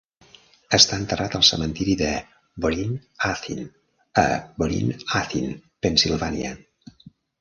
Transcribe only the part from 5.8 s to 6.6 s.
Pennsylvania.